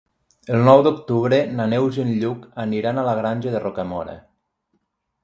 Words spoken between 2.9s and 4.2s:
a la Granja de Rocamora.